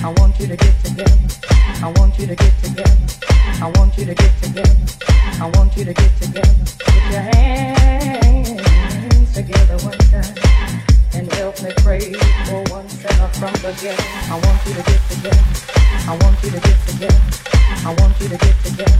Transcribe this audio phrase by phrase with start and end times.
[0.00, 1.18] I want you to get together.
[1.82, 2.96] I want you to get together.
[3.60, 4.76] I want you to get together.
[5.40, 6.54] I want you to get together.
[6.78, 10.34] Put your hands together one time
[11.14, 12.12] and help me pray
[12.46, 14.02] for one sinner from the ghetto.
[14.30, 15.42] I want you to get together.
[16.06, 17.20] I want you to get together.
[17.84, 18.98] I want you to get together.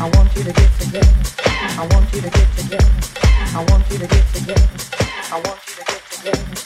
[0.00, 1.14] I want you to get together.
[1.80, 2.90] I want you to get together.
[3.56, 4.68] I want you to get together.
[5.32, 6.65] I want you to get together.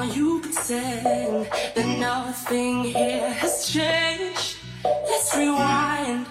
[0.00, 4.56] how you pretend that nothing here has changed.
[4.82, 6.26] Let's rewind,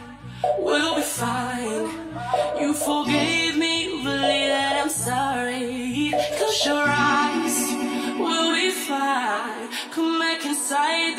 [0.58, 1.86] we'll be fine.
[2.60, 6.14] You forgave me, you believe that I'm sorry.
[6.38, 7.58] Close your eyes,
[8.18, 9.70] we'll be fine.
[9.92, 11.16] Come back inside